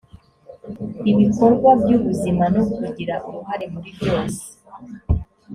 ibikorwa 1.11 1.69
by 1.81 1.89
ubuzima 1.97 2.43
no 2.55 2.63
kugira 2.75 3.15
uruhare 3.27 3.65
muri 3.73 3.89
byose 3.97 4.43